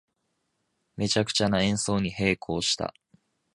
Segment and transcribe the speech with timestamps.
[0.97, 2.95] めちゃくちゃな演奏に閉口した